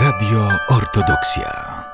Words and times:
Radio 0.00 0.48
Ortodoksja. 0.68 1.84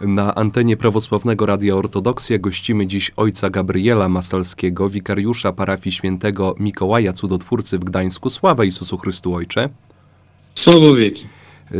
Na 0.00 0.34
antenie 0.34 0.76
prawosławnego 0.76 1.46
Radia 1.46 1.74
Ortodoksja 1.74 2.38
gościmy 2.38 2.86
dziś 2.86 3.10
ojca 3.16 3.50
Gabriela 3.50 4.08
Masalskiego, 4.08 4.88
wikariusza 4.88 5.52
parafii 5.52 5.92
świętego 5.92 6.54
Mikołaja 6.58 7.12
Cudotwórcy 7.12 7.78
w 7.78 7.84
Gdańsku. 7.84 8.30
Sława 8.30 8.64
Jezusu 8.64 8.98
Chrystu 8.98 9.34
Ojcze. 9.34 9.68
Słowo 10.54 10.94
wieki. 10.94 11.26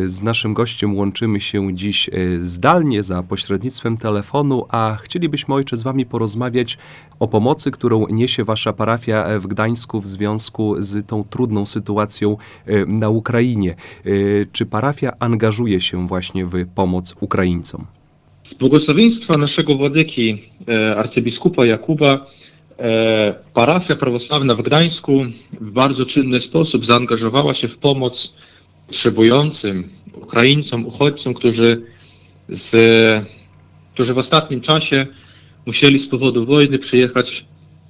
Z 0.07 0.23
naszym 0.23 0.55
gościem 0.55 0.97
łączymy 0.97 1.41
się 1.41 1.77
dziś 1.77 2.09
e, 2.09 2.13
zdalnie 2.41 3.03
za 3.03 3.23
pośrednictwem 3.23 3.97
telefonu, 3.97 4.67
a 4.69 4.97
chcielibyśmy 5.03 5.55
Ojcze 5.55 5.77
z 5.77 5.83
Wami 5.83 6.07
porozmawiać 6.07 6.79
o 7.21 7.29
pomocy, 7.29 7.71
którą 7.71 8.07
niesie 8.07 8.45
Wasza 8.45 8.73
parafia 8.73 9.25
e, 9.25 9.39
w 9.39 9.47
Gdańsku 9.47 10.01
w 10.01 10.09
związku 10.09 10.83
z 10.83 11.07
tą 11.07 11.25
trudną 11.25 11.67
sytuacją 11.67 12.37
e, 12.67 12.87
na 12.87 13.09
Ukrainie. 13.09 13.75
Czy 14.53 14.67
parafia 14.67 15.13
angażuje 15.19 15.81
się 15.81 16.07
właśnie 16.07 16.47
w 16.47 16.67
pomoc 16.75 17.15
Ukraińcom? 17.21 17.87
Z 18.43 18.55
błogosławieństwa 18.55 19.39
naszego 19.39 19.75
władyki 19.75 20.43
arcybiskupa 20.97 21.67
Jakuba 21.67 22.27
parafia 23.55 23.97
prawosławna 23.97 24.55
w 24.55 24.63
Gdańsku 24.63 25.23
w 25.61 25.71
bardzo 25.71 26.07
czynny 26.07 26.41
sposób 26.41 26.85
zaangażowała 26.85 27.55
się 27.55 27.69
w 27.69 27.79
pomoc 27.79 28.35
potrzebującym 28.91 29.89
Ukraińcom, 30.13 30.87
uchodźcom, 30.87 31.35
którzy, 31.35 31.83
z, 32.49 32.71
którzy 33.95 34.15
w 34.15 34.19
ostatnim 34.19 34.61
czasie 34.61 35.07
musieli 35.67 35.99
z 35.99 36.09
powodu 36.09 36.47
wojny 36.47 36.79
przyjechać 36.79 37.45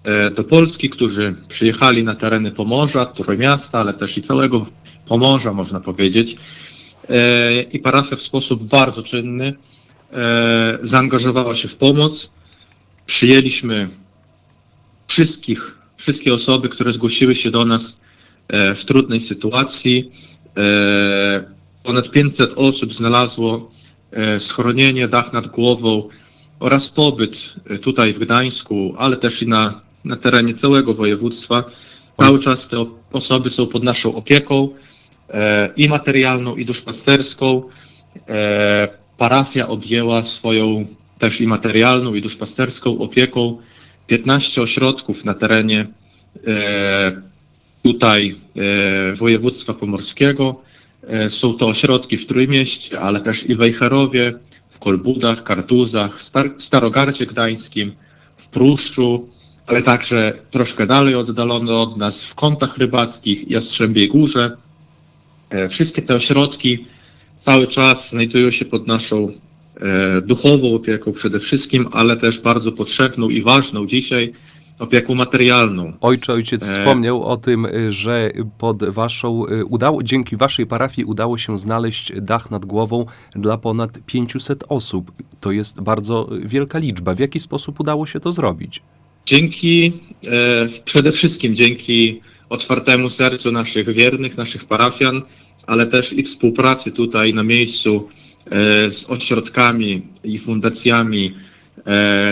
e, 0.05 0.31
do 0.31 0.45
Polski, 0.45 0.91
którzy 0.91 1.35
przyjechali 1.49 2.05
na 2.05 2.15
tereny 2.15 2.51
Pomorza, 2.51 3.07
Trójmiasta, 3.07 3.79
ale 3.79 3.95
też 3.95 4.19
i 4.19 4.23
całego 4.23 4.67
Pomorza, 5.07 5.53
można 5.53 5.81
powiedzieć. 5.81 6.37
E, 7.09 7.63
I 7.63 7.79
parafia 7.79 8.17
w 8.17 8.23
sposób 8.23 8.63
bardzo 8.63 9.03
czynny 9.03 9.55
e, 10.13 10.79
zaangażowała 10.83 11.55
się 11.55 11.69
w 11.69 11.77
pomoc. 11.77 12.31
Przyjęliśmy 13.07 13.89
wszystkich, 15.09 15.79
wszystkie 15.97 16.35
osoby, 16.35 16.69
które 16.69 16.93
zgłosiły 16.93 17.35
się 17.35 17.51
do 17.51 17.65
nas 17.65 18.01
w 18.77 18.85
trudnej 18.85 19.21
sytuacji. 19.21 20.11
E, 20.57 21.45
ponad 21.83 22.11
500 22.11 22.53
osób 22.57 22.95
znalazło 22.95 23.71
e, 24.13 24.41
schronienie, 24.41 25.09
dach 25.09 25.33
nad 25.33 25.47
głową 25.47 26.09
oraz 26.61 26.89
pobyt 26.89 27.55
e, 27.71 27.79
tutaj 27.79 28.13
w 28.13 28.19
Gdańsku, 28.19 28.95
ale 28.99 29.17
też 29.17 29.43
i 29.43 29.49
na, 29.49 29.81
na 30.05 30.17
terenie 30.17 30.55
całego 30.55 30.95
województwa. 30.95 31.65
Cały 32.21 32.41
czas 32.41 32.69
te 32.69 32.87
osoby 33.13 33.51
są 33.51 33.67
pod 33.67 33.85
naszą 33.85 34.15
opieką 34.15 34.69
i 35.77 35.89
materialną, 35.89 36.57
i 36.57 36.65
duszpasterską. 36.65 37.63
Parafia 39.19 39.69
objęła 39.69 40.25
swoją 40.25 40.87
też 41.19 41.41
i 41.41 41.47
materialną, 41.47 42.15
i 42.15 42.21
duszpasterską 42.21 42.99
opieką 42.99 43.59
15 44.07 44.63
ośrodków 44.63 45.25
na 45.25 45.35
terenie 45.35 45.87
tutaj 47.83 48.37
e, 48.57 49.15
województwa 49.17 49.75
pomorskiego. 49.75 50.61
E, 51.09 51.31
są 51.31 51.55
to 51.55 51.67
ośrodki 51.67 52.17
w 52.17 52.27
Trójmieście, 52.27 53.01
ale 53.01 53.21
też 53.21 53.51
i 53.51 53.55
w 53.55 53.59
Wejherowie, 53.59 54.33
w 54.71 54.79
Kolbudach, 54.79 55.43
Kartuzach, 55.43 56.23
Star 56.23 56.51
Starogardzie 56.59 57.27
Gdańskim, 57.27 57.93
w 58.37 58.49
Pruszczu, 58.49 59.29
ale 59.67 59.83
także 59.83 60.39
troszkę 60.51 60.87
dalej 60.87 61.15
oddalone 61.15 61.73
od 61.73 61.97
nas 61.97 62.25
w 62.25 62.35
Kątach 62.35 62.79
Rybackich 62.79 63.51
Jastrzębiej 63.51 64.09
Górze. 64.09 64.57
E, 65.51 65.69
Wszystkie 65.69 66.03
te 66.03 66.15
ośrodki 66.15 66.87
cały 67.37 67.67
czas 67.67 68.11
znajdują 68.11 68.51
się 68.51 68.65
pod 68.65 68.87
naszą 68.87 69.33
duchową 70.23 70.75
opieką 70.75 71.13
przede 71.13 71.41
wszystkim, 71.41 71.89
ale 71.93 72.17
też 72.17 72.41
bardzo 72.41 72.73
potrzebną 72.73 73.29
i 73.29 73.43
ważną 73.43 73.87
dzisiaj 73.87 74.33
opieką 74.81 75.15
materialną. 75.15 75.93
Ojcze, 76.01 76.33
ojciec 76.33 76.63
E. 76.63 76.67
wspomniał 76.67 77.25
o 77.25 77.37
tym, 77.37 77.67
y, 77.67 77.93
że 77.93 78.31
pod 78.59 78.85
waszą, 78.85 79.47
y, 79.47 79.65
udało, 79.65 80.03
dzięki 80.03 80.37
waszej 80.37 80.67
parafii 80.67 81.05
udało 81.05 81.39
się 81.39 81.59
znaleźć 81.59 82.13
dach 82.17 82.51
nad 82.51 82.67
głową 82.67 83.07
dla 83.37 83.59
ponad 83.59 83.99
500 84.07 84.65
osób. 84.69 85.13
To 85.41 85.53
jest 85.53 85.81
bardzo 85.81 86.29
wielka 86.45 86.79
liczba. 86.79 87.15
W 87.15 87.19
jaki 87.19 87.41
sposób 87.41 87.81
udało 87.81 88.07
się 88.07 88.21
to 88.21 88.33
zrobić? 88.33 88.83
Dzięki, 89.27 89.93
e, 90.27 90.69
przede 90.85 91.13
wszystkim 91.13 91.55
dzięki 91.55 92.21
otwartemu 92.49 93.11
sercu 93.11 93.53
naszych 93.53 93.93
wiernych, 93.93 94.37
naszych 94.37 94.65
parafian, 94.65 95.23
ale 95.67 95.87
też 95.87 96.13
i 96.13 96.23
współpracy 96.23 96.93
tutaj 96.93 97.35
na 97.35 97.43
miejscu 97.43 98.09
e, 98.47 98.91
z 98.91 99.11
ośrodkami 99.11 100.03
i 100.25 100.39
fundacjami 100.39 101.35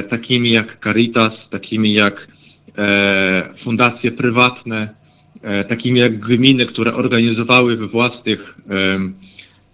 takimi 0.09 0.50
jak 0.50 0.78
Caritas, 0.84 1.50
takimi 1.50 1.93
jak 1.93 2.28
e, 2.78 3.49
fundacje 3.56 4.12
prywatne, 4.12 4.94
e, 5.43 5.65
takimi 5.65 6.00
jak 6.00 6.19
gminy, 6.19 6.66
które 6.66 6.94
organizowały 6.94 7.76
we 7.76 7.87
własnych, 7.87 8.59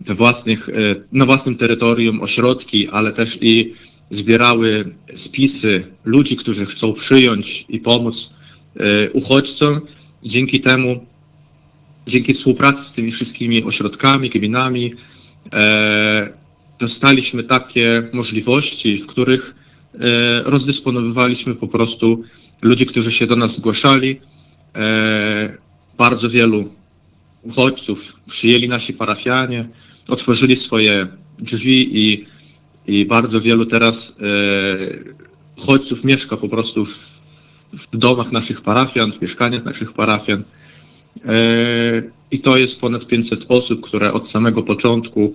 we 0.00 0.14
własnych, 0.14 0.68
e, 0.68 0.72
na 1.12 1.26
własnym 1.26 1.56
terytorium 1.56 2.22
ośrodki, 2.22 2.88
ale 2.88 3.12
też 3.12 3.38
i 3.40 3.72
zbierały 4.10 4.94
spisy 5.14 5.86
ludzi, 6.04 6.36
którzy 6.36 6.66
chcą 6.66 6.92
przyjąć 6.92 7.66
i 7.68 7.80
pomóc 7.80 8.34
e, 8.76 9.10
uchodźcom. 9.10 9.80
Dzięki 10.24 10.60
temu, 10.60 11.06
dzięki 12.06 12.34
współpracy 12.34 12.84
z 12.84 12.92
tymi 12.92 13.12
wszystkimi 13.12 13.64
ośrodkami, 13.64 14.30
gminami, 14.30 14.94
e, 15.52 16.32
dostaliśmy 16.84 17.44
takie 17.44 18.08
możliwości, 18.12 18.98
w 18.98 19.06
których 19.06 19.54
e, 19.94 20.42
rozdysponowywaliśmy 20.42 21.54
po 21.54 21.68
prostu 21.68 22.22
ludzi, 22.62 22.86
którzy 22.86 23.12
się 23.12 23.26
do 23.26 23.36
nas 23.36 23.56
zgłaszali. 23.56 24.20
E, 24.74 25.58
bardzo 25.98 26.30
wielu 26.30 26.74
uchodźców 27.42 28.16
przyjęli 28.26 28.68
nasi 28.68 28.92
parafianie, 28.92 29.68
otworzyli 30.08 30.56
swoje 30.56 31.06
drzwi 31.38 31.78
i, 32.02 32.26
i 32.86 33.06
bardzo 33.06 33.40
wielu 33.40 33.66
teraz 33.66 34.16
e, 34.20 35.62
uchodźców 35.62 36.04
mieszka 36.04 36.36
po 36.36 36.48
prostu 36.48 36.86
w, 36.86 36.98
w 37.72 37.96
domach 37.96 38.32
naszych 38.32 38.60
parafian, 38.60 39.12
w 39.12 39.22
mieszkaniach 39.22 39.64
naszych 39.64 39.92
parafian. 39.92 40.42
I 42.30 42.38
to 42.38 42.56
jest 42.56 42.80
ponad 42.80 43.06
500 43.06 43.46
osób, 43.48 43.80
które 43.80 44.12
od 44.12 44.28
samego 44.28 44.62
początku 44.62 45.34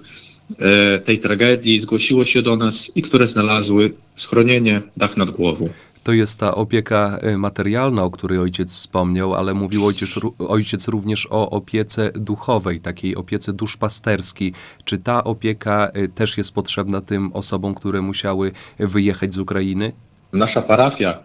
tej 1.06 1.20
tragedii 1.20 1.80
zgłosiło 1.80 2.26
się 2.26 2.42
do 2.42 2.56
nas 2.56 2.92
i 2.96 3.02
które 3.02 3.28
znalazły 3.28 3.92
schronienie, 4.16 4.82
dach 4.98 5.18
nad 5.18 5.30
głową. 5.30 5.70
To 6.04 6.14
jest 6.14 6.40
ta 6.40 6.56
opieka 6.56 7.20
y, 7.24 7.38
materialna, 7.38 8.04
o 8.04 8.12
której 8.12 8.40
ojciec 8.40 8.76
wspomniał, 8.76 9.36
ale 9.36 9.54
mówił 9.54 9.86
ojciec, 9.86 10.20
ojciec 10.40 10.88
również 10.88 11.28
o 11.30 11.50
opiece 11.50 12.12
duchowej, 12.12 12.80
takiej 12.80 13.16
opiece 13.16 13.54
duszpasterskiej. 13.54 14.54
Czy 14.86 14.98
ta 14.98 15.24
opieka 15.24 15.92
y, 15.96 16.08
też 16.08 16.38
jest 16.38 16.52
potrzebna 16.52 17.02
tym 17.02 17.34
osobom, 17.34 17.76
które 17.76 18.02
musiały 18.02 18.52
wyjechać 18.80 19.34
z 19.34 19.38
Ukrainy? 19.38 19.92
Nasza 20.34 20.62
parafia 20.62 21.20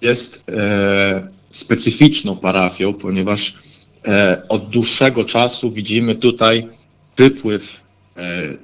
jest 0.00 0.44
e, 0.48 1.28
specyficzną 1.50 2.36
parafią, 2.36 2.94
ponieważ 2.94 3.58
e, 4.04 4.42
od 4.48 4.68
dłuższego 4.70 5.24
czasu 5.24 5.72
widzimy 5.72 6.14
tutaj 6.14 6.68
wypływ 7.16 7.80
e, 7.80 7.83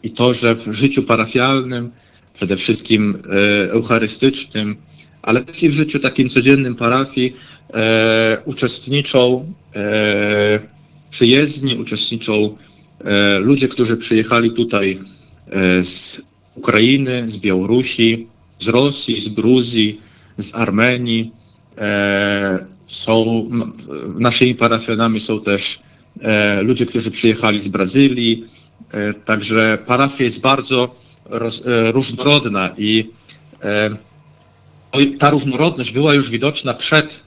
i 0.02 0.10
to, 0.10 0.34
że 0.34 0.54
w 0.54 0.72
życiu 0.72 1.02
parafialnym, 1.02 1.90
przede 2.34 2.56
wszystkim 2.56 3.22
e, 3.66 3.70
eucharystycznym, 3.72 4.76
ale 5.22 5.44
też 5.44 5.62
i 5.62 5.68
w 5.68 5.72
życiu 5.72 5.98
takim 5.98 6.28
codziennym 6.28 6.74
parafii 6.74 7.36
e, 7.74 8.42
uczestniczą 8.44 9.52
e, 9.74 10.60
przyjezdni, 11.10 11.76
uczestniczą 11.76 12.56
e, 13.04 13.38
ludzie, 13.38 13.68
którzy 13.68 13.96
przyjechali 13.96 14.50
tutaj 14.50 14.98
e, 15.50 15.84
z 15.84 16.22
Ukrainy, 16.54 17.30
z 17.30 17.38
Białorusi, 17.38 18.26
z 18.58 18.68
Rosji, 18.68 19.20
z 19.20 19.28
Gruzji, 19.28 20.00
z 20.38 20.54
Armenii. 20.54 21.32
E, 21.78 22.66
są 22.86 23.48
naszymi 24.18 24.54
parafianami 24.54 25.20
są 25.20 25.40
też 25.40 25.80
e, 26.20 26.62
ludzie, 26.62 26.86
którzy 26.86 27.10
przyjechali 27.10 27.58
z 27.58 27.68
Brazylii. 27.68 28.44
E, 28.92 29.14
także 29.14 29.78
parafia 29.86 30.24
jest 30.24 30.40
bardzo 30.40 30.94
roz, 31.24 31.66
e, 31.66 31.92
różnorodna 31.92 32.74
i 32.78 33.10
e, 33.62 33.90
ta 35.18 35.30
różnorodność 35.30 35.92
była 35.92 36.14
już 36.14 36.30
widoczna 36.30 36.74
przed, 36.74 37.24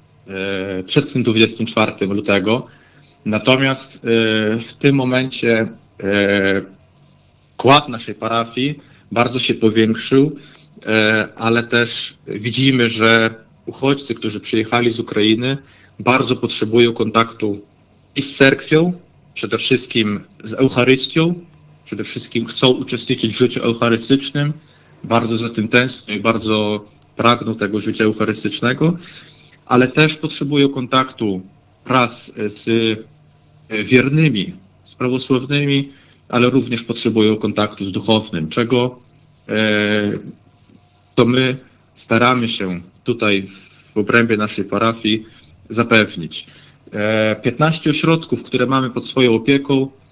przed 0.86 1.14
tym 1.14 1.24
24 1.24 2.06
lutego. 2.08 2.68
Natomiast 3.26 4.02
w 4.62 4.74
tym 4.80 4.96
momencie 4.96 5.68
wkład 7.54 7.90
naszej 7.90 8.16
parafii 8.16 8.80
bardzo 9.12 9.40
się 9.40 9.54
powiększył, 9.54 10.36
ale 11.36 11.64
też 11.64 12.16
widzimy, 12.28 12.90
że 12.90 13.36
uchodźcy, 13.66 14.16
którzy 14.16 14.40
przyjechali 14.40 14.92
z 14.92 15.00
Ukrainy, 15.00 15.58
bardzo 16.00 16.36
potrzebują 16.36 16.94
kontaktu 16.94 17.62
i 18.16 18.22
z 18.22 18.36
cerkwią, 18.38 18.94
przede 19.34 19.58
wszystkim 19.58 20.24
z 20.44 20.54
Eucharystią, 20.54 21.36
przede 21.94 22.04
wszystkim 22.04 22.46
chcą 22.46 22.68
uczestniczyć 22.68 23.34
w 23.34 23.38
życiu 23.38 23.64
eucharystycznym, 23.64 24.54
bardzo 25.04 25.38
za 25.38 25.50
tym 25.50 25.68
tęsknią 25.68 26.16
i 26.16 26.20
bardzo 26.20 26.86
pragną 27.16 27.56
tego 27.56 27.80
życia 27.80 28.04
eucharystycznego, 28.04 28.98
ale 29.66 29.88
też 29.88 30.18
potrzebują 30.18 30.70
kontaktu 30.70 31.42
raz 31.86 32.34
z 32.46 32.68
e, 33.70 33.84
wiernymi, 33.84 34.54
z 34.84 34.96
prawosławnymi, 34.96 35.92
ale 36.30 36.50
również 36.50 36.84
potrzebują 36.84 37.38
kontaktu 37.38 37.86
z 37.86 37.92
duchownym, 37.92 38.50
czego 38.50 39.00
e, 39.50 39.54
to 41.16 41.26
my 41.26 41.58
staramy 41.94 42.50
się 42.50 42.82
tutaj 43.04 43.48
w 43.94 43.98
obrębie 43.98 44.38
naszej 44.38 44.66
parafii 44.66 45.26
zapewnić. 45.70 46.48
E, 46.94 47.36
15 47.44 47.90
ośrodków, 47.90 48.44
które 48.44 48.66
mamy 48.66 48.90
pod 48.90 49.08
swoją 49.08 49.36
opieką, 49.36 49.88
e, 49.88 50.03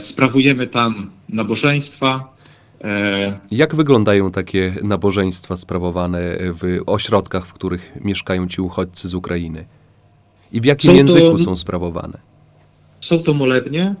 sprawujemy 0.00 0.66
tam 0.66 1.10
nabożeństwa. 1.28 2.34
e, 2.84 3.38
Jak 3.50 3.74
wyglądają 3.74 4.30
takie 4.30 4.74
nabożeństwa 4.82 5.56
sprawowane 5.56 6.20
w 6.40 6.80
ośrodkach, 6.86 7.46
w 7.46 7.52
których 7.52 7.92
mieszkają 8.04 8.48
ci 8.48 8.60
uchodźcy 8.60 9.08
z 9.08 9.14
Ukrainy? 9.14 9.64
I 10.52 10.60
w 10.60 10.64
jakim 10.64 10.90
Są 10.90 10.92
to- 10.92 10.98
języku 10.98 11.38
są 11.38 11.56
sprawowane? 11.56 12.18
Są 13.00 13.18
to 13.22 13.34
molebnie, 13.34 13.94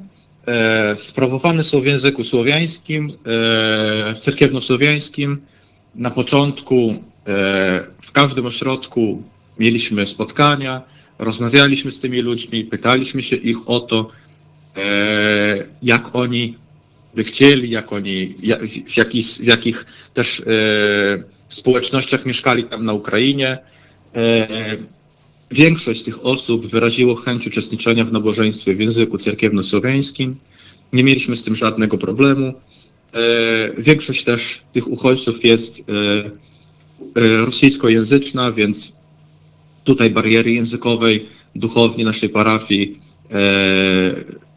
e, 0.46 0.96
sprawowane 0.96 1.64
są 1.64 1.80
w 1.80 1.86
języku 1.86 2.24
słowiańskim, 2.24 3.10
e, 4.10 4.14
cerkiewno-słowiańskim. 4.14 5.36
Na 5.94 6.10
początku 6.10 6.90
e, 6.90 6.94
w 8.02 8.12
każdym 8.12 8.46
ośrodku 8.46 9.22
mieliśmy 9.58 10.06
spotkania, 10.06 10.82
rozmawialiśmy 11.18 11.90
z 11.90 12.00
tymi 12.00 12.20
ludźmi, 12.20 12.64
pytaliśmy 12.64 13.22
się 13.22 13.36
ich 13.36 13.70
o 13.70 13.80
to, 13.80 14.00
e, 14.00 14.27
jak 15.82 16.16
oni 16.16 16.54
by 17.14 17.24
chcieli, 17.24 17.70
jak 17.70 17.92
oni, 17.92 18.34
w, 18.88 18.96
jakich, 18.96 19.26
w 19.26 19.46
jakich 19.46 19.86
też 20.14 20.40
e, 20.40 20.44
społecznościach 21.48 22.26
mieszkali 22.26 22.64
tam 22.64 22.84
na 22.84 22.92
Ukrainie. 22.92 23.58
E, 24.14 24.48
Większość 25.50 26.02
tych 26.02 26.26
osób 26.26 26.66
wyraziło 26.66 27.14
chęć 27.14 27.46
uczestniczenia 27.46 28.04
w 28.04 28.12
nabożeństwie 28.12 28.74
w 28.74 28.80
języku 28.80 29.18
cerkiewno-słowiańskim. 29.18 30.34
Nie 30.92 31.04
mieliśmy 31.04 31.36
z 31.36 31.44
tym 31.44 31.54
żadnego 31.54 31.98
problemu. 31.98 32.46
E, 33.14 33.82
Większość 33.82 34.24
też 34.24 34.62
tych 34.72 34.88
uchodźców 34.88 35.44
jest 35.44 35.80
e, 35.80 35.84
e, 37.20 37.36
rosyjskojęzyczna, 37.36 38.52
więc 38.52 39.00
tutaj 39.84 40.10
bariery 40.10 40.52
językowej 40.52 41.28
duchowni 41.54 42.04
naszej 42.04 42.28
parafii 42.28 42.98
e, 43.30 44.47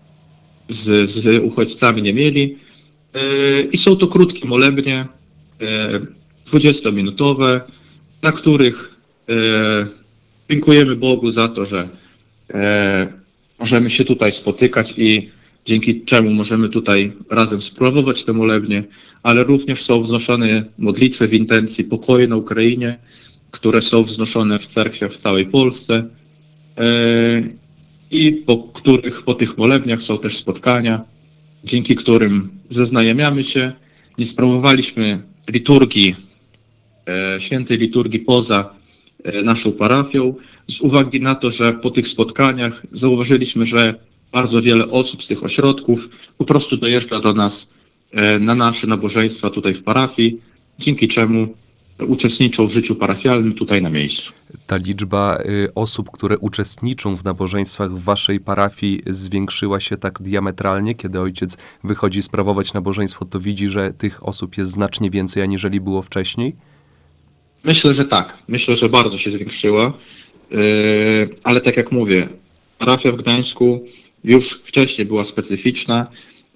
z, 0.74 1.10
z 1.10 1.44
uchodźcami 1.44 2.02
nie 2.02 2.14
mieli. 2.14 2.58
E, 3.14 3.62
I 3.62 3.78
są 3.78 3.96
to 3.96 4.08
krótkie 4.08 4.48
molebnie, 4.48 5.08
e, 5.62 6.00
20-minutowe, 6.52 7.62
na 8.22 8.32
których 8.32 8.96
e, 9.30 10.02
Dziękujemy 10.52 10.96
Bogu 10.96 11.32
za 11.32 11.48
to, 11.48 11.66
że 11.66 11.90
e, 12.54 13.14
możemy 13.60 13.90
się 13.90 14.06
tutaj 14.06 14.32
spotykać 14.32 14.94
i 14.98 15.30
dzięki 15.66 16.02
czemu 16.02 16.30
możemy 16.32 16.70
tutaj 16.70 17.12
razem 17.30 17.62
sprawować 17.62 18.24
te 18.24 18.34
molebnie, 18.34 18.84
ale 19.24 19.44
również 19.44 19.84
są 19.84 20.02
wznoszone 20.02 20.66
modlitwy 20.78 21.28
w 21.28 21.34
intencji 21.34 21.84
pokoju 21.84 22.28
na 22.28 22.36
Ukrainie, 22.36 23.00
które 23.52 23.82
są 23.82 24.04
wznoszone 24.04 24.60
w 24.60 24.66
cerkwiach 24.66 25.12
w 25.14 25.18
całej 25.18 25.46
Polsce 25.46 26.04
e, 26.78 26.84
i 28.12 28.32
po 28.34 28.58
których, 28.58 29.24
po 29.24 29.34
tych 29.34 29.58
molebniach 29.58 30.02
są 30.02 30.18
też 30.18 30.38
spotkania, 30.38 31.02
dzięki 31.64 31.96
którym 31.96 32.50
zaznajamiamy 32.70 33.44
się. 33.44 33.72
Nie 34.18 34.26
sprawowaliśmy 34.26 35.24
liturgii, 35.50 36.16
e, 37.08 37.42
świętej 37.42 37.78
liturgii 37.78 38.20
poza 38.20 38.74
e, 39.24 39.42
naszą 39.42 39.72
parafią, 39.72 40.36
z 40.68 40.82
uwagi 40.82 41.22
na 41.22 41.36
to, 41.36 41.52
że 41.52 41.74
po 41.74 41.92
tych 41.92 42.08
spotkaniach 42.08 42.84
zauważyliśmy, 42.92 43.66
że 43.66 43.96
bardzo 44.32 44.62
wiele 44.62 44.88
osób 44.88 45.24
z 45.24 45.28
tych 45.28 45.44
ośrodków 45.44 46.10
po 46.38 46.46
prostu 46.46 46.78
dojeżdża 46.78 47.20
do 47.20 47.34
nas 47.34 47.74
e, 48.12 48.40
na 48.40 48.56
nasze 48.56 48.88
nabożeństwa 48.88 49.50
tutaj 49.50 49.74
w 49.74 49.84
parafii, 49.84 50.38
dzięki 50.80 51.08
czemu 51.08 51.48
uczestniczą 52.08 52.68
w 52.68 52.72
życiu 52.72 52.96
parafialnym 52.96 53.54
tutaj 53.54 53.82
na 53.82 53.90
miejscu. 53.90 54.34
Ta 54.68 54.78
liczba 54.78 55.38
y, 55.46 55.74
osób, 55.76 56.12
które 56.12 56.38
uczestniczą 56.38 57.16
w 57.16 57.24
nabożeństwach 57.24 57.92
w 57.92 58.04
waszej 58.04 58.40
parafii 58.40 59.02
zwiększyła 59.08 59.80
się 59.80 59.98
tak 59.98 60.22
diametralnie, 60.22 60.96
kiedy 60.96 61.20
ojciec 61.20 61.58
wychodzi 61.84 62.22
sprawować 62.22 62.74
nabożeństwo, 62.74 63.26
to 63.26 63.40
widzi, 63.40 63.70
że 63.70 63.94
tych 63.94 64.28
osób 64.28 64.58
jest 64.58 64.72
znacznie 64.72 65.10
więcej, 65.10 65.44
aniżeli 65.44 65.82
było 65.82 66.02
wcześniej? 66.02 66.56
Myślę, 67.64 67.94
że 67.94 68.06
tak. 68.06 68.38
Myślę, 68.48 68.76
że 68.76 68.90
bardzo 68.90 69.18
się 69.18 69.32
zwiększyła. 69.32 69.94
Yy, 70.52 70.60
Ale 71.44 71.62
tak 71.62 71.78
jak 71.78 71.92
mówię, 71.92 72.30
parafia 72.78 73.12
w 73.12 73.16
Gdańsku 73.16 73.86
już 74.24 74.52
wcześniej 74.52 75.08
była 75.08 75.24
specyficzna, 75.24 76.08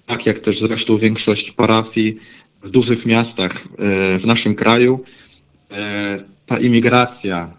tak 0.06 0.26
jak 0.26 0.38
też 0.38 0.58
zresztą 0.58 0.98
większość 0.98 1.52
parafii 1.52 2.16
w 2.62 2.70
dużych 2.70 3.06
miastach 3.06 3.64
yy, 3.78 4.18
w 4.18 4.26
naszym 4.26 4.54
kraju. 4.54 5.04
Yy, 5.70 5.76
Ta 6.46 6.58
imigracja 6.58 7.54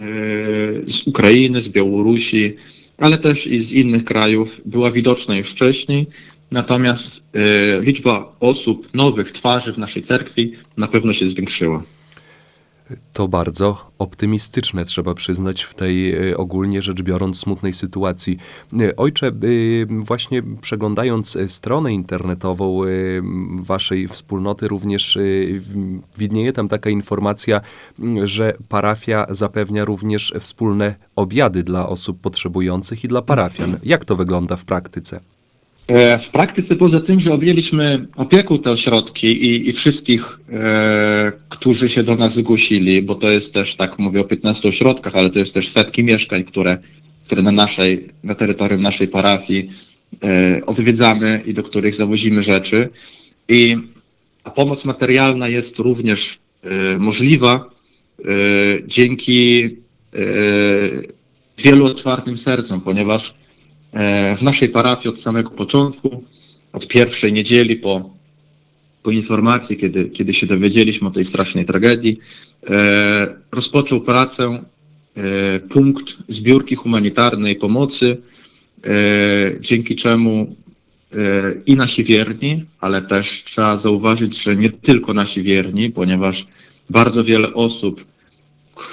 yy, 0.00 0.84
z 0.86 1.06
Ukrainy, 1.06 1.60
z 1.60 1.68
Białorusi, 1.68 2.56
ale 2.98 3.18
też 3.18 3.46
i 3.46 3.58
z 3.58 3.72
innych 3.72 4.04
krajów 4.04 4.60
była 4.64 4.90
widoczna 4.90 5.36
już 5.36 5.50
wcześniej. 5.50 6.06
Natomiast 6.50 7.24
yy, 7.34 7.80
liczba 7.82 8.36
osób, 8.40 8.88
nowych 8.94 9.32
twarzy 9.32 9.72
w 9.72 9.78
naszej 9.78 10.02
cerkwi 10.02 10.52
na 10.76 10.88
pewno 10.88 11.12
się 11.12 11.28
zwiększyła. 11.28 11.82
To 13.12 13.28
bardzo 13.28 13.90
optymistyczne, 13.98 14.84
trzeba 14.84 15.14
przyznać, 15.14 15.62
w 15.62 15.74
tej 15.74 16.14
e, 16.30 16.36
ogólnie 16.36 16.82
rzecz 16.82 17.02
biorąc 17.02 17.38
smutnej 17.38 17.72
sytuacji. 17.72 18.38
E, 18.80 18.96
Ojcze, 18.96 19.26
e, 19.26 19.32
właśnie 19.86 20.42
przeglądając 20.60 21.38
stronę 21.48 21.92
internetową 21.92 22.80
waszej 23.54 24.08
wspólnoty, 24.08 24.68
również 24.68 25.18
widnieje 26.18 26.52
tam 26.52 26.68
taka 26.68 26.90
informacja, 26.90 27.60
że 28.24 28.54
parafia 28.68 29.26
zapewnia 29.28 29.84
również 29.84 30.32
wspólne 30.40 30.94
obiady 31.16 31.62
dla 31.62 31.88
osób 31.88 32.20
potrzebujących 32.20 33.04
i 33.04 33.08
dla 33.08 33.22
parafian. 33.22 33.78
Jak 33.82 34.04
to 34.04 34.16
wygląda 34.16 34.56
w 34.56 34.64
praktyce? 34.64 35.20
E, 35.90 36.18
W 36.18 36.30
praktyce 36.30 36.76
poza 36.76 37.00
tym, 37.00 37.20
że 37.20 37.32
objęliśmy 37.34 38.06
opieką 38.16 38.58
te 38.58 38.70
ośrodki 38.70 39.26
i, 39.26 39.68
i 39.68 39.72
wszystkich, 39.72 40.40
e, 40.52 41.32
którzy 41.48 41.88
się 41.88 42.02
do 42.02 42.16
nas 42.16 42.34
zgłosili, 42.34 43.02
bo 43.02 43.14
to 43.14 43.30
jest 43.30 43.54
też, 43.54 43.76
tak 43.76 43.98
mówię 43.98 44.20
o 44.20 44.24
15 44.24 44.68
ośrodkach, 44.68 45.16
ale 45.16 45.30
to 45.30 45.38
jest 45.38 45.54
też 45.54 45.68
setki 45.68 46.04
mieszkań, 46.04 46.44
które, 46.44 46.78
które 47.24 47.42
na 47.42 47.52
naszej, 47.52 48.08
na 48.24 48.34
terytorium 48.34 48.82
naszej 48.82 49.08
parafii 49.08 49.70
e, 50.24 50.60
odwiedzamy 50.66 51.42
i 51.46 51.54
do 51.54 51.62
których 51.62 51.94
zawozimy 51.94 52.42
rzeczy. 52.42 52.88
I 53.48 53.76
pomoc 54.54 54.84
materialna 54.84 55.48
jest 55.48 55.78
również 55.78 56.38
e, 56.62 56.98
możliwa 56.98 57.70
e, 58.18 58.24
dzięki 58.86 59.64
e, 59.64 60.18
wielu 61.58 61.84
otwartym 61.86 62.38
sercom, 62.38 62.80
ponieważ 62.80 63.34
w 64.36 64.42
naszej 64.42 64.68
parafii 64.68 65.08
od 65.08 65.20
samego 65.20 65.50
początku, 65.50 66.24
od 66.72 66.88
pierwszej 66.88 67.32
niedzieli 67.32 67.76
po, 67.76 68.10
po 69.02 69.10
informacji, 69.10 69.76
kiedy, 69.76 70.04
kiedy 70.04 70.32
się 70.32 70.46
dowiedzieliśmy 70.46 71.08
o 71.08 71.10
tej 71.10 71.24
strasznej 71.24 71.66
tragedii, 71.66 72.18
e, 72.70 73.34
rozpoczął 73.52 74.00
pracę 74.00 74.64
e, 75.16 75.60
punkt 75.60 76.16
zbiórki 76.28 76.74
humanitarnej 76.74 77.56
pomocy, 77.56 78.16
e, 78.84 78.90
dzięki 79.60 79.96
czemu 79.96 80.56
e, 81.12 81.16
i 81.66 81.76
nasi 81.76 82.04
wierni, 82.04 82.64
ale 82.80 83.02
też 83.02 83.44
trzeba 83.44 83.76
zauważyć, 83.76 84.42
że 84.42 84.56
nie 84.56 84.70
tylko 84.70 85.14
nasi 85.14 85.42
wierni, 85.42 85.90
ponieważ 85.90 86.46
bardzo 86.90 87.24
wiele 87.24 87.54
osób, 87.54 88.04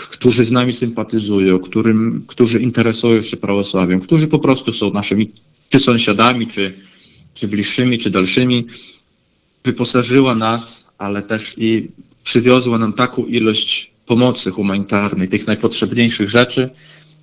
którzy 0.09 0.43
z 0.43 0.51
nami 0.51 0.73
sympatyzują, 0.73 1.59
którym, 1.59 2.23
którzy 2.27 2.59
interesują 2.59 3.21
się 3.21 3.37
prawosławiem, 3.37 3.99
którzy 3.99 4.27
po 4.27 4.39
prostu 4.39 4.71
są 4.73 4.93
naszymi 4.93 5.31
czy 5.69 5.79
sąsiadami, 5.79 6.47
czy, 6.47 6.73
czy 7.33 7.47
bliższymi, 7.47 7.97
czy 7.97 8.09
dalszymi, 8.09 8.65
wyposażyła 9.63 10.35
nas, 10.35 10.87
ale 10.97 11.23
też 11.23 11.53
i 11.57 11.87
przywiozła 12.23 12.77
nam 12.77 12.93
taką 12.93 13.25
ilość 13.25 13.91
pomocy 14.05 14.51
humanitarnej, 14.51 15.27
tych 15.29 15.47
najpotrzebniejszych 15.47 16.29
rzeczy, 16.29 16.69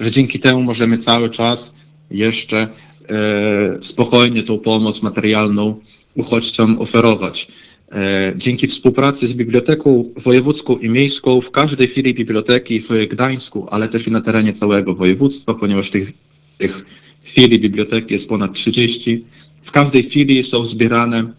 że 0.00 0.10
dzięki 0.10 0.40
temu 0.40 0.62
możemy 0.62 0.98
cały 0.98 1.30
czas 1.30 1.74
jeszcze 2.10 2.68
e, 3.08 3.76
spokojnie 3.80 4.42
tą 4.42 4.58
pomoc 4.58 5.02
materialną 5.02 5.80
uchodźcom 6.14 6.80
oferować. 6.80 7.48
E, 7.94 8.32
Dzięki 8.36 8.66
współpracy 8.66 9.26
z 9.26 9.34
Biblioteką 9.34 10.04
Wojewódzką 10.16 10.76
i 10.78 10.88
Miejską 10.88 11.40
w 11.40 11.50
każdej 11.50 11.86
filii 11.86 12.14
biblioteki 12.14 12.80
w 12.80 12.88
Gdańsku, 13.10 13.66
ale 13.70 13.88
też 13.88 14.06
i 14.06 14.10
na 14.10 14.20
terenie 14.20 14.52
całego 14.52 14.94
województwa, 14.94 15.54
ponieważ 15.54 15.90
tych, 15.90 16.12
tych 16.58 16.84
filii 17.22 17.58
biblioteki 17.58 18.12
jest 18.12 18.28
ponad 18.28 18.52
30. 18.52 19.24
W 19.62 19.72
każdej 19.72 20.02
filii 20.02 20.42
są 20.42 20.64
zbierane 20.64 21.32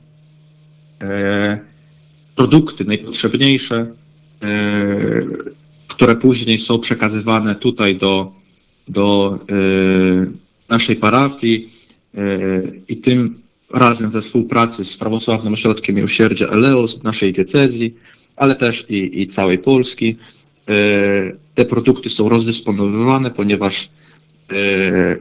e, 1.01 1.59
produkty 2.35 2.85
najpotrzebniejsze, 2.85 3.87
e, 4.41 4.45
które 5.87 6.15
później 6.15 6.57
są 6.57 6.79
przekazywane 6.79 7.55
tutaj 7.55 7.95
do, 7.95 8.31
do 8.87 9.39
e, 9.49 10.25
naszej 10.69 10.95
parafii 10.95 11.69
e, 12.17 12.61
i 12.87 12.97
tym 12.97 13.44
razem 13.73 14.11
we 14.11 14.21
współpracy 14.21 14.83
z 14.83 14.97
Prawosławnym 14.97 15.53
Ośrodkiem 15.53 15.95
Miłosierdzia 15.95 16.47
Eleos 16.47 17.03
naszej 17.03 17.33
diecezji, 17.33 17.95
ale 18.35 18.55
też 18.55 18.85
i, 18.89 19.21
i 19.21 19.27
całej 19.27 19.57
Polski. 19.57 20.15
E, 20.69 20.73
Te 21.55 21.65
produkty 21.65 22.09
są 22.09 22.29
rozdysponowywane, 22.29 23.31
ponieważ 23.31 23.89
e, 24.51 25.17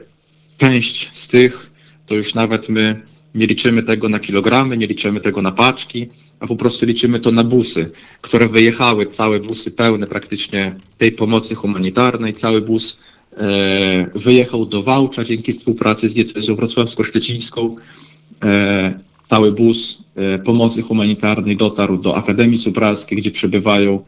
część 0.57 1.17
z 1.17 1.27
tych 1.27 1.71
to 2.07 2.15
już 2.15 2.35
nawet 2.35 2.69
my 2.69 3.01
nie 3.35 3.47
liczymy 3.47 3.83
tego 3.83 4.09
na 4.09 4.19
kilogramy, 4.19 4.77
nie 4.77 4.87
liczymy 4.87 5.19
tego 5.19 5.41
na 5.41 5.51
paczki, 5.51 6.07
a 6.39 6.47
po 6.47 6.55
prostu 6.55 6.85
liczymy 6.85 7.19
to 7.19 7.31
na 7.31 7.43
busy, 7.43 7.91
które 8.21 8.47
wyjechały, 8.47 9.05
całe 9.05 9.39
busy 9.39 9.71
pełne 9.71 10.07
praktycznie 10.07 10.75
tej 10.97 11.11
pomocy 11.11 11.55
humanitarnej, 11.55 12.33
cały 12.33 12.61
bus 12.61 13.01
e, 13.37 14.09
wyjechał 14.15 14.65
do 14.65 14.83
Wałcza 14.83 15.23
dzięki 15.23 15.53
współpracy 15.53 16.07
z 16.07 16.13
diecezją 16.13 16.55
wrocławsko-szczecińską. 16.55 17.75
E, 18.45 18.99
cały 19.29 19.51
bus 19.51 20.03
e, 20.15 20.39
pomocy 20.39 20.81
humanitarnej 20.81 21.57
dotarł 21.57 21.97
do 21.97 22.15
Akademii 22.15 22.57
Supralskiej, 22.57 23.17
gdzie 23.17 23.31
przebywają 23.31 23.99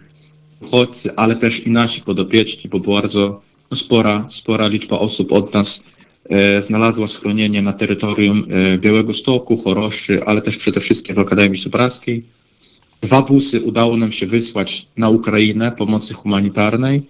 uchodźcy, 0.62 1.16
ale 1.16 1.36
też 1.36 1.68
i 1.68 1.72
nasi 1.72 2.02
podopieczni, 2.02 2.70
bo 2.70 2.80
bardzo 2.80 3.42
spora, 3.74 4.26
spora 4.30 4.68
liczba 4.68 5.00
osób 5.00 5.32
od 5.32 5.54
nas 5.54 5.84
e, 6.30 6.62
znalazła 6.62 7.08
schronienie 7.08 7.62
na 7.62 7.74
terytorium 7.74 8.44
Białego 8.78 9.14
Stoku, 9.14 9.58
Choroszy, 9.58 10.24
ale 10.26 10.42
też 10.42 10.58
przede 10.58 10.80
wszystkim 10.80 11.16
w 11.16 11.20
Akademii 11.20 11.58
Supralskiej. 11.58 12.24
Dwa 13.02 13.22
busy 13.22 13.62
udało 13.62 13.98
nam 13.98 14.12
się 14.12 14.28
wysłać 14.28 14.88
na 14.98 15.10
Ukrainę 15.10 15.72
pomocy 15.72 16.14
humanitarnej 16.14 17.02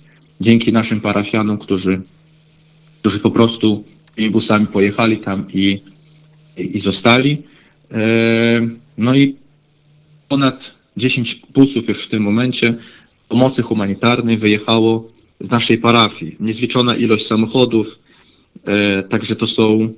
dzięki 0.42 0.74
naszym 0.74 1.02
parafianom, 1.02 1.58
którzy, 1.58 2.02
którzy 3.00 3.20
po 3.20 3.32
prostu 3.32 3.84
tymi 4.16 4.30
busami 4.30 4.68
pojechali 4.68 5.18
tam 5.18 5.46
i, 5.54 5.82
i, 6.58 6.80
zostali. 6.80 7.44
E, 7.92 7.98
No 8.98 9.16
i 9.16 9.36
ponad 10.28 10.78
10 10.98 11.42
busów 11.54 11.88
już 11.88 12.06
w 12.06 12.10
tym 12.10 12.24
momencie 12.24 12.76
pomocy 13.30 13.62
humanitarnej 13.62 14.38
wyjechało 14.38 15.08
z 15.40 15.52
naszej 15.52 15.78
parafii. 15.78 16.36
Niezliczona 16.40 16.96
ilość 16.96 17.28
samochodów, 17.28 18.00
e, 18.66 19.04
także 19.04 19.36
to 19.36 19.48
są 19.48 19.94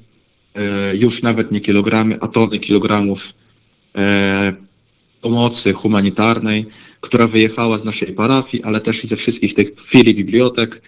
e, 0.56 0.96
już 0.96 1.24
nawet 1.24 1.52
nie 1.52 1.62
kilogramy, 1.62 2.18
a 2.22 2.28
tony 2.28 2.60
kilogramów 2.60 3.34
pomocy 5.22 5.74
humanitarnej, 5.74 6.66
która 7.02 7.28
wyjechała 7.28 7.80
z 7.80 7.86
naszej 7.86 8.14
parafii, 8.14 8.64
ale 8.64 8.82
też 8.82 9.04
i 9.04 9.08
ze 9.08 9.16
wszystkich 9.16 9.54
tych 9.54 9.72
filii 9.82 10.16
bibliotek. 10.16 10.82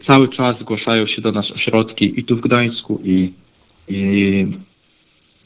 Cały 0.00 0.28
czas 0.28 0.58
zgłaszają 0.58 1.06
się 1.06 1.22
do 1.22 1.32
nas 1.32 1.52
ośrodki 1.52 2.20
i 2.20 2.24
tu 2.24 2.36
w 2.36 2.40
Gdańsku, 2.40 3.00
i 3.04 3.32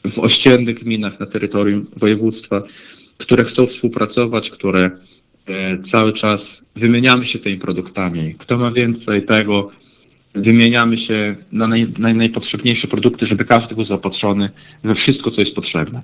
w 0.07 0.19
ościennych 0.19 0.83
gminach 0.83 1.19
na 1.19 1.25
terytorium 1.25 1.85
województwa, 1.97 2.63
które 3.17 3.43
chcą 3.43 3.65
współpracować, 3.65 4.49
które 4.49 4.91
e, 5.45 5.77
cały 5.77 6.13
czas 6.13 6.65
wymieniamy 6.75 7.25
się 7.25 7.39
tymi 7.39 7.57
produktami. 7.57 8.35
Kto 8.37 8.57
ma 8.57 8.71
więcej 8.71 9.25
tego, 9.25 9.71
wymieniamy 10.35 10.97
się 10.97 11.35
na, 11.51 11.67
naj, 11.67 11.87
na 11.97 12.13
najpotrzebniejsze 12.13 12.87
produkty, 12.87 13.25
żeby 13.25 13.45
każdy 13.45 13.75
był 13.75 13.83
zaopatrzony 13.83 14.49
we 14.83 14.95
wszystko, 14.95 15.31
co 15.31 15.41
jest 15.41 15.55
potrzebne. 15.55 16.01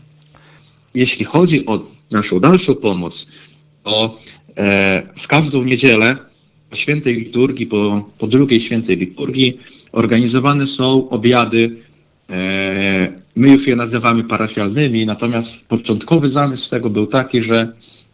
Jeśli 0.94 1.26
chodzi 1.26 1.66
o 1.66 1.88
naszą 2.12 2.40
dalszą 2.40 2.76
pomoc, 2.76 3.28
to 3.84 4.18
e, 4.58 5.04
w 5.18 5.28
każdą 5.28 5.64
niedzielę 5.64 6.18
po 6.70 6.76
świętej 6.76 7.16
liturgii, 7.16 7.66
po, 7.66 8.10
po 8.18 8.28
drugiej 8.28 8.60
świętej 8.60 8.98
liturgii 8.98 9.60
organizowane 9.92 10.68
są 10.68 11.10
obiady 11.10 11.85
My 13.36 13.50
już 13.50 13.68
je 13.68 13.76
nazywamy 13.76 14.24
parafialnymi, 14.24 15.06
natomiast 15.06 15.68
początkowy 15.68 16.30
zamysł 16.30 16.70
tego 16.70 16.90
był 16.90 17.08
taki, 17.08 17.42
że 17.42 17.74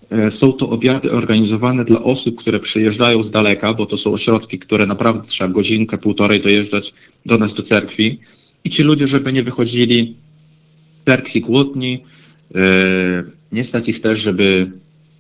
e, 0.10 0.32
są 0.32 0.54
to 0.54 0.70
obiady 0.70 1.12
organizowane 1.12 1.86
dla 1.86 2.00
osób, 2.00 2.40
które 2.40 2.60
przyjeżdżają 2.60 3.24
z 3.24 3.32
daleka, 3.32 3.74
bo 3.74 3.86
to 3.86 3.98
są 3.98 4.14
ośrodki, 4.14 4.60
które 4.60 4.86
naprawdę 4.86 5.28
trzeba 5.28 5.54
godzinkę, 5.54 5.98
półtorej 5.98 6.42
dojeżdżać 6.42 6.94
do 7.26 7.38
nas 7.38 7.54
do 7.54 7.64
cerkwi. 7.64 8.20
I 8.64 8.70
ci 8.70 8.84
ludzie, 8.84 9.08
żeby 9.08 9.34
nie 9.34 9.44
wychodzili 9.44 10.16
z 11.02 11.06
cerkwi 11.06 11.42
głodni, 11.42 12.04
e, 12.56 13.24
nie 13.52 13.64
stać 13.64 13.90
ich 13.90 14.02
też, 14.02 14.20
żeby 14.20 14.72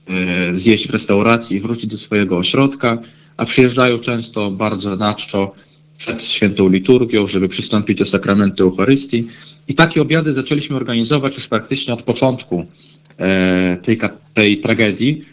e, 0.07 0.53
zjeść 0.53 0.87
w 0.87 0.91
restauracji 0.91 1.57
i 1.57 1.61
wrócić 1.61 1.91
do 1.91 1.97
swojego 1.97 2.37
ośrodka, 2.37 2.97
a 3.37 3.45
przyjeżdżają 3.45 3.99
często 3.99 4.51
bardzo 4.51 4.95
na 4.95 5.13
czczo 5.13 5.55
przed 6.01 6.23
świętą 6.23 6.69
liturgią, 6.69 7.27
żeby 7.27 7.47
przystąpić 7.47 7.97
do 7.97 8.05
sakramentu 8.05 8.63
Eucharystii. 8.63 9.27
I 9.67 9.73
takie 9.73 10.01
obiady 10.01 10.33
zaczęliśmy 10.33 10.75
organizować 10.75 11.35
już 11.35 11.47
praktycznie 11.47 11.93
od 11.93 12.03
początku 12.03 12.65
e, 13.17 13.77
tej, 13.77 13.99
tej 14.33 14.57
tragedii. 14.57 15.25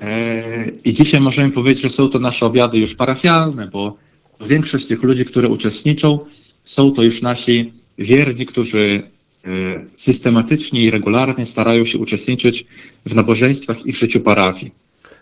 E, 0.00 0.70
I 0.84 0.92
dzisiaj 0.92 1.20
możemy 1.20 1.50
powiedzieć, 1.50 1.82
że 1.82 1.88
są 1.88 2.08
to 2.08 2.18
nasze 2.18 2.46
obiady 2.46 2.78
już 2.78 2.94
parafialne, 2.94 3.66
bo 3.66 3.96
większość 4.40 4.84
z 4.84 4.88
tych 4.88 5.02
ludzi, 5.02 5.24
które 5.24 5.48
uczestniczą, 5.48 6.18
są 6.64 6.90
to 6.92 7.02
już 7.02 7.22
nasi 7.22 7.72
wierni, 7.98 8.46
którzy 8.46 9.02
e, 9.44 9.48
systematycznie 9.96 10.82
i 10.84 10.90
regularnie 10.90 11.46
starają 11.46 11.84
się 11.84 11.98
uczestniczyć 11.98 12.66
w 13.06 13.14
nabożeństwach 13.14 13.86
i 13.86 13.92
w 13.92 13.98
życiu 13.98 14.20
parafii. 14.20 14.72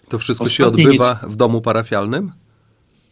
To 0.09 0.19
wszystko 0.19 0.49
się 0.49 0.67
odbywa 0.67 1.21
w 1.29 1.37
domu 1.37 1.61
parafialnym? 1.61 2.33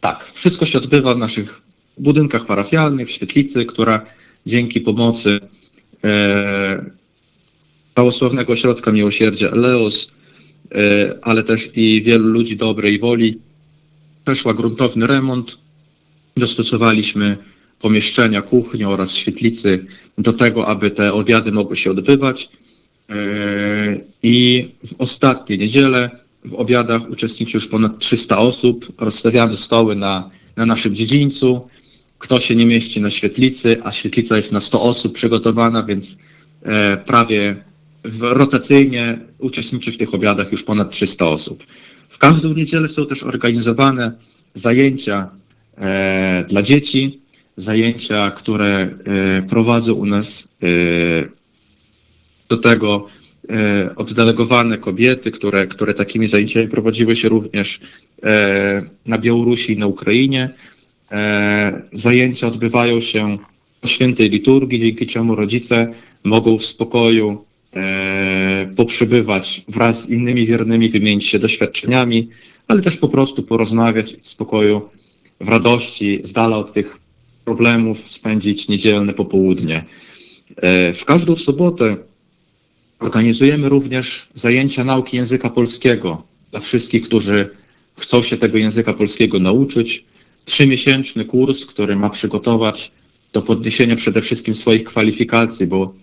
Tak, 0.01 0.31
wszystko 0.33 0.65
się 0.65 0.77
odbywa 0.77 1.15
w 1.15 1.17
naszych 1.17 1.66
budynkach 1.97 2.45
parafialnych, 2.45 3.11
świetlicy, 3.11 3.65
która 3.65 4.05
dzięki 4.45 4.81
pomocy 4.81 5.39
e, 6.03 6.85
Prawosławnego 7.93 8.53
Ośrodka 8.53 8.91
Miłosierdzia 8.91 9.49
Eleos, 9.49 10.11
e, 10.71 11.15
ale 11.21 11.43
też 11.43 11.69
i 11.75 12.01
wielu 12.05 12.27
ludzi 12.29 12.57
dobrej 12.57 12.99
woli, 12.99 13.39
przeszła 14.25 14.53
gruntowny 14.53 15.07
remont. 15.07 15.57
Dostosowaliśmy 16.37 17.37
pomieszczenia, 17.79 18.41
kuchnię 18.41 18.89
oraz 18.89 19.15
świetlicy 19.15 19.85
do 20.17 20.33
tego, 20.33 20.67
aby 20.67 20.91
te 20.91 21.13
obiady 21.13 21.51
mogły 21.51 21.75
się 21.75 21.91
odbywać. 21.91 22.49
E, 23.09 23.15
I 24.23 24.69
w 24.85 24.95
ostatnie 24.97 25.57
niedzielę 25.57 26.09
w 26.45 26.53
obiadach 26.53 27.09
uczestniczy 27.09 27.57
już 27.57 27.67
ponad 27.67 27.99
300 27.99 28.37
osób. 28.37 28.93
Rozstawiamy 28.97 29.57
stoły 29.57 29.95
na, 29.95 30.29
na 30.55 30.65
naszym 30.65 30.95
dziedzińcu. 30.95 31.67
Kto 32.19 32.39
się 32.39 32.55
nie 32.55 32.65
mieści 32.65 33.01
na 33.01 33.09
świetlicy, 33.09 33.77
a 33.83 33.91
świetlica 33.91 34.35
jest 34.35 34.51
na 34.51 34.59
100 34.59 34.81
osób 34.81 35.13
przygotowana, 35.13 35.83
więc 35.83 36.19
e, 36.63 36.97
prawie 36.97 37.55
rotacyjnie 38.21 39.19
uczestniczy 39.39 39.91
w 39.91 39.97
tych 39.97 40.13
obiadach 40.13 40.51
już 40.51 40.63
ponad 40.63 40.91
300 40.91 41.27
osób. 41.27 41.63
W 42.09 42.17
każdą 42.17 42.53
niedzielę 42.53 42.87
są 42.87 43.05
też 43.05 43.23
organizowane 43.23 44.11
zajęcia 44.53 45.29
e, 45.77 46.45
dla 46.49 46.61
dzieci, 46.61 47.19
zajęcia, 47.57 48.31
które 48.31 48.67
e, 48.77 49.41
prowadzą 49.41 49.93
u 49.93 50.05
nas 50.05 50.49
do 52.49 52.57
tego 52.57 53.07
oddelegowane 53.95 54.77
kobiety, 54.77 55.31
które, 55.31 55.67
które 55.67 55.93
takimi 55.93 56.27
zajęciami 56.27 56.67
prowadziły 56.67 57.15
się 57.15 57.29
również 57.29 57.79
na 59.05 59.17
Białorusi 59.17 59.73
i 59.73 59.77
na 59.77 59.87
Ukrainie. 59.87 60.49
E, 61.11 61.81
Zajęcia 61.93 62.47
odbywają 62.47 63.01
się 63.01 63.37
po 63.81 63.87
świętej 63.87 64.29
liturgii, 64.29 64.79
dzięki 64.79 65.05
czemu 65.05 65.35
rodzice 65.35 65.93
mogą 66.23 66.57
w 66.57 66.65
spokoju 66.65 67.45
e, 67.73 68.73
poprzybywać 68.75 69.65
wraz 69.67 70.03
z 70.03 70.09
innymi 70.09 70.45
wiernymi, 70.45 70.89
wymienić 70.89 71.25
się 71.25 71.39
doświadczeniami, 71.39 72.29
ale 72.67 72.81
też 72.81 72.97
po 72.97 73.07
prostu 73.09 73.43
porozmawiać 73.43 74.15
w 74.21 74.27
spokoju, 74.27 74.81
w 75.41 75.49
radości, 75.49 76.19
z 76.23 76.33
dala 76.33 76.57
od 76.57 76.73
tych 76.73 76.99
problemów, 77.45 78.07
spędzić 78.07 78.67
niedzielne 78.67 79.13
popołudnie. 79.13 79.83
E, 80.55 80.93
W 80.93 81.05
każdą 81.05 81.35
sobotę 81.35 81.97
Organizujemy 82.99 83.69
również 83.69 84.27
zajęcia 84.33 84.83
nauki 84.83 85.17
języka 85.17 85.49
polskiego 85.49 86.23
dla 86.51 86.59
wszystkich, 86.59 87.03
którzy 87.03 87.49
chcą 87.97 88.21
się 88.21 88.37
tego 88.37 88.57
języka 88.57 88.93
polskiego 88.93 89.39
nauczyć. 89.39 90.05
Trzymiesięczny 90.47 91.25
kurs, 91.25 91.65
który 91.65 91.95
ma 91.95 92.09
przygotować 92.09 92.91
do 93.33 93.41
podniesienia 93.41 93.95
przede 93.95 94.21
wszystkim 94.21 94.55
swoich 94.55 94.83
kwalifikacji, 94.83 95.67
bo, 95.67 95.93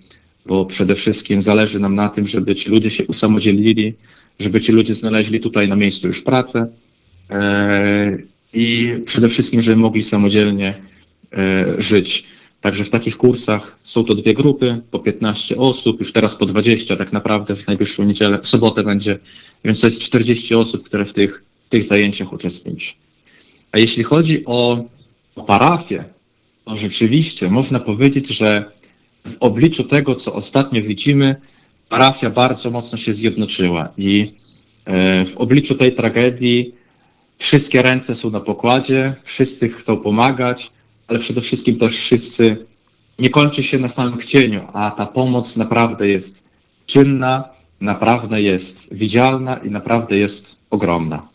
bo 0.47 0.65
przede 0.65 0.95
wszystkim 0.95 1.43
zależy 1.43 1.81
nam 1.81 1.95
na 1.95 2.09
tym, 2.09 2.27
żeby 2.27 2.55
ci 2.55 2.71
ludzie 2.71 2.91
się 2.91 3.07
usamodzielnili, 3.07 3.95
żeby 4.39 4.61
ci 4.61 4.73
ludzie 4.73 4.95
znaleźli 4.95 5.41
tutaj 5.41 5.69
na 5.69 5.77
miejscu 5.77 6.07
już 6.07 6.23
pracę 6.23 6.67
e, 7.31 8.19
i 8.55 8.89
przede 9.07 9.29
wszystkim, 9.29 9.61
żeby 9.61 9.77
mogli 9.77 10.03
samodzielnie 10.03 10.75
e, 11.33 11.65
żyć. 11.79 12.27
Także 12.61 12.85
w 12.85 12.91
takich 12.91 13.17
kursach 13.17 13.79
są 13.83 14.05
to 14.05 14.15
dwie 14.15 14.35
grupy, 14.35 14.81
po 14.91 14.99
15 14.99 15.57
osób, 15.57 16.01
już 16.01 16.13
teraz 16.13 16.37
po 16.37 16.47
20 16.47 16.97
tak 16.97 17.13
naprawdę 17.13 17.57
w 17.57 17.67
najbliższą 17.67 18.05
niedzielę, 18.05 18.39
w 18.43 18.47
sobotę 18.47 18.83
będzie, 18.83 19.19
więc 19.65 19.81
to 19.81 19.87
jest 19.87 20.01
40 20.01 20.55
osób, 20.55 20.85
które 20.85 21.05
w 21.05 21.13
tych, 21.13 21.45
w 21.67 21.69
tych 21.69 21.85
zajęciach 21.85 22.33
uczestniczy. 22.33 22.95
A 23.75 23.79
jeśli 23.79 24.05
chodzi 24.05 24.45
o 24.47 24.85
parafię, 25.47 26.05
to 26.65 26.77
rzeczywiście 26.77 27.51
można 27.51 27.81
powiedzieć, 27.81 28.29
że 28.29 28.65
w 29.25 29.37
obliczu 29.41 29.85
tego, 29.85 30.15
co 30.15 30.35
ostatnio 30.35 30.83
widzimy, 30.83 31.37
parafia 31.89 32.31
bardzo 32.31 32.71
mocno 32.71 32.99
się 32.99 33.15
zjednoczyła 33.15 33.89
i 33.97 34.33
e, 34.85 35.25
w 35.25 35.37
obliczu 35.37 35.75
tej 35.75 35.95
tragedii 35.95 36.75
wszystkie 37.39 37.83
ręce 37.83 38.15
są 38.15 38.31
na 38.31 38.41
pokładzie, 38.41 39.15
wszyscy 39.23 39.69
chcą 39.69 39.97
pomagać, 39.97 40.71
ale 41.07 41.19
przede 41.19 41.41
wszystkim 41.41 41.79
też 41.79 41.97
wszyscy 41.97 42.67
nie 43.19 43.31
kończy 43.31 43.63
się 43.63 43.79
na 43.79 43.89
samym 43.89 44.19
chcieniu, 44.19 44.69
a 44.73 44.91
ta 44.91 45.07
pomoc 45.07 45.57
naprawdę 45.57 46.09
jest 46.09 46.45
czynna, 46.87 47.45
naprawdę 47.81 48.43
jest 48.43 48.95
widzialna 48.95 49.57
i 49.57 49.71
naprawdę 49.71 50.17
jest 50.17 50.61
ogromna. 50.71 51.34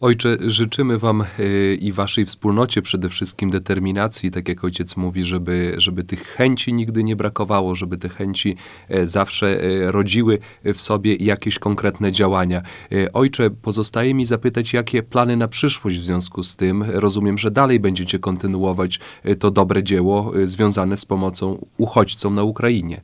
Ojcze, 0.00 0.36
życzymy 0.40 0.98
Wam 0.98 1.24
y, 1.38 1.78
i 1.80 1.92
Waszej 1.92 2.26
wspólnocie 2.26 2.82
przede 2.82 3.08
wszystkim 3.08 3.50
determinacji, 3.50 4.30
tak 4.30 4.48
jak 4.48 4.64
Ojciec 4.64 4.96
mówi, 4.96 5.24
żeby, 5.24 5.74
żeby 5.78 6.04
tych 6.04 6.22
chęci 6.22 6.72
nigdy 6.72 7.04
nie 7.04 7.16
brakowało, 7.16 7.74
żeby 7.74 7.98
te 7.98 8.08
chęci 8.08 8.56
e, 8.88 9.06
zawsze 9.06 9.62
e, 9.62 9.92
rodziły 9.92 10.38
w 10.64 10.80
sobie 10.80 11.14
jakieś 11.14 11.58
konkretne 11.58 12.12
działania. 12.12 12.62
E, 12.92 13.12
Ojcze, 13.12 13.50
pozostaje 13.50 14.14
mi 14.14 14.26
zapytać, 14.26 14.72
jakie 14.72 15.02
plany 15.02 15.36
na 15.36 15.48
przyszłość 15.48 15.98
w 15.98 16.04
związku 16.04 16.42
z 16.42 16.56
tym? 16.56 16.82
Rozumiem, 16.82 17.38
że 17.38 17.50
dalej 17.50 17.80
będziecie 17.80 18.18
kontynuować 18.18 19.00
e, 19.24 19.36
to 19.36 19.50
dobre 19.50 19.82
dzieło 19.82 20.32
e, 20.36 20.46
związane 20.46 20.96
z 20.96 21.04
pomocą 21.04 21.66
uchodźcom 21.78 22.34
na 22.34 22.42
Ukrainie. 22.42 23.00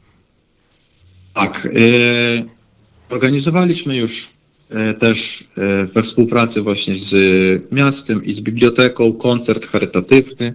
Tak. 1.35 1.67
e, 1.67 2.57
Organizowaliśmy 3.09 3.97
już 3.97 4.25
e, 4.29 4.36
też 4.99 5.45
e, 5.59 5.85
we 5.85 6.03
współpracy 6.03 6.63
właśnie 6.63 6.95
z 6.95 7.13
miastem 7.73 8.25
i 8.25 8.33
z 8.33 8.41
biblioteką 8.41 9.13
koncert 9.13 9.67
charytatywny 9.67 10.55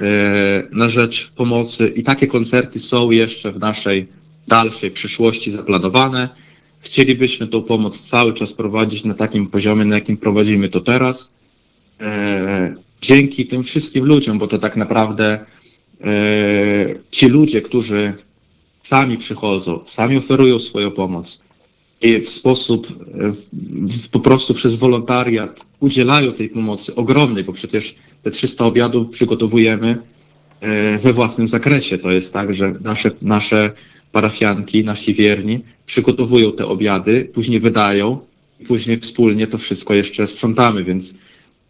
e, 0.00 0.68
na 0.72 0.88
rzecz 0.88 1.30
pomocy 1.30 1.88
i 1.88 2.02
takie 2.02 2.26
koncerty 2.26 2.78
są 2.78 3.10
jeszcze 3.10 3.52
w 3.52 3.58
naszej 3.58 4.06
dalszej 4.48 4.90
przyszłości 4.90 5.50
zaplanowane. 5.50 6.28
Chcielibyśmy 6.80 7.46
tą 7.46 7.62
pomoc 7.62 8.00
cały 8.00 8.34
czas 8.34 8.52
prowadzić 8.52 9.04
na 9.04 9.14
takim 9.14 9.46
poziomie, 9.46 9.84
na 9.84 9.94
jakim 9.94 10.16
prowadzimy 10.16 10.68
to 10.68 10.80
teraz. 10.80 11.34
E, 12.00 12.74
Dzięki 13.02 13.46
tym 13.46 13.62
wszystkim 13.62 14.04
ludziom, 14.04 14.38
bo 14.38 14.46
to 14.46 14.58
tak 14.58 14.76
naprawdę 14.76 15.44
e, 16.00 16.14
ci 17.10 17.28
ludzie, 17.28 17.62
którzy 17.62 18.14
sami 18.82 19.18
przychodzą, 19.18 19.80
sami 19.86 20.16
oferują 20.16 20.58
swoją 20.58 20.90
pomoc 20.90 21.42
w 22.02 22.30
sposób 22.30 22.86
e, 22.86 23.32
w, 23.88 24.08
po 24.08 24.20
prostu 24.20 24.54
przez 24.54 24.74
wolontariat 24.74 25.66
udzielają 25.80 26.32
tej 26.32 26.48
pomocy 26.48 26.94
ogromnej, 26.94 27.44
bo 27.44 27.52
przecież 27.52 27.94
te 28.22 28.30
300 28.30 28.64
obiadów 28.64 29.10
przygotowujemy 29.10 29.96
e, 30.60 30.98
we 30.98 31.12
własnym 31.12 31.48
zakresie. 31.48 31.98
To 31.98 32.10
jest 32.10 32.32
tak, 32.32 32.54
że 32.54 32.74
nasze, 32.80 33.10
nasze 33.22 33.70
parafianki, 34.12 34.84
nasi 34.84 35.14
wierni 35.14 35.60
przygotowują 35.86 36.52
te 36.52 36.66
obiady, 36.66 37.30
później 37.34 37.60
wydają 37.60 38.18
i 38.60 38.64
później 38.64 38.98
wspólnie 38.98 39.46
to 39.46 39.58
wszystko 39.58 39.94
jeszcze 39.94 40.26
sprzątamy, 40.26 40.84
więc, 40.84 41.18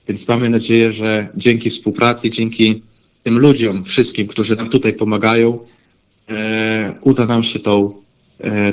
więc 0.08 0.28
mamy 0.28 0.50
nadzieję, 0.50 0.92
że 0.92 1.28
dzięki 1.36 1.70
współpracy, 1.70 2.30
dzięki 2.30 2.82
tym 3.24 3.38
ludziom, 3.38 3.84
wszystkim, 3.84 4.26
którzy 4.26 4.56
nam 4.56 4.68
tutaj 4.68 4.92
pomagają, 4.92 5.58
e, 6.28 6.94
uda 7.00 7.26
nam 7.26 7.42
się 7.42 7.58
tą, 7.58 7.92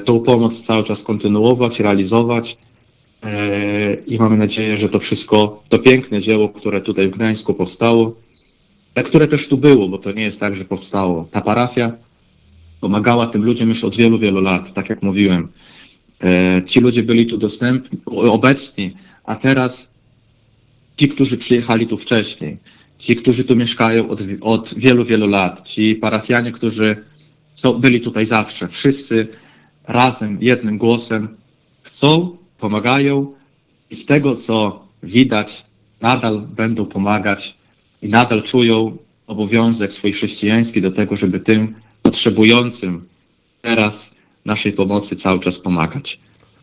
tą 0.06 0.19
pomoc 0.19 0.62
cały 0.62 0.84
czas 0.84 1.04
kontynuować, 1.04 1.80
realizować 1.80 2.58
e, 3.23 3.93
i 3.93 4.17
mamy 4.17 4.38
nadzieję, 4.38 4.78
że 4.78 4.89
to 4.89 4.99
wszystko, 4.99 5.63
to 5.69 5.80
piękne 5.80 6.21
dzieło, 6.21 6.49
które 6.49 6.82
tutaj 6.82 7.08
w 7.08 7.12
Gdańsku 7.12 7.54
powstało, 7.54 8.15
a 8.95 9.04
które 9.04 9.28
też 9.28 9.47
tu 9.47 9.58
było, 9.58 9.88
bo 9.88 9.97
to 9.97 10.12
nie 10.12 10.23
jest 10.23 10.39
tak, 10.39 10.56
że 10.56 10.65
powstało. 10.65 11.28
Ta 11.32 11.41
parafia 11.41 11.91
pomagała 12.82 13.28
tym 13.28 13.45
ludziom 13.45 13.69
już 13.69 13.84
od 13.84 13.95
wielu, 13.95 14.19
wielu 14.19 14.41
lat, 14.41 14.73
tak 14.73 14.89
jak 14.89 15.04
mówiłem. 15.04 15.47
E, 16.23 16.62
ci 16.65 16.80
ludzie 16.80 17.04
byli 17.04 17.25
tu 17.25 17.38
dostępni, 17.38 17.99
obecni, 18.06 18.93
a 19.23 19.36
teraz 19.36 19.95
ci, 20.97 21.10
którzy 21.10 21.38
przyjechali 21.38 21.88
tu 21.88 21.97
wcześniej, 21.97 22.58
ci, 22.97 23.15
którzy 23.15 23.43
tu 23.43 23.56
mieszkają 23.56 24.10
od, 24.10 24.19
od 24.41 24.73
wielu, 24.78 25.06
wielu 25.06 25.28
lat, 25.28 25.67
ci 25.67 25.95
parafianie, 25.95 26.51
którzy 26.51 26.97
byli 27.80 28.01
tutaj 28.01 28.25
zawsze, 28.25 28.67
wszyscy 28.67 29.28
razem, 29.88 30.38
jednym 30.41 30.78
głosem 30.78 31.28
chcą, 31.82 32.38
pomagają 32.58 33.34
i 33.91 33.95
z 33.95 34.06
tego, 34.06 34.36
co 34.36 34.86
widać, 35.04 35.65
nadal 36.02 36.41
będą 36.41 36.86
pomagać 36.86 37.56
i 38.02 38.10
nadal 38.10 38.43
czują 38.43 38.98
obowiązek 39.28 39.93
swój 39.93 40.12
chrześcijański 40.12 40.82
do 40.82 40.91
tego, 40.91 41.15
żeby 41.15 41.39
tym 41.39 41.76
potrzebującym 42.02 43.06
teraz 43.62 44.15
naszej 44.45 44.74
pomocy 44.74 45.15
cały 45.15 45.39
czas 45.39 45.60
pomagać. 45.60 46.19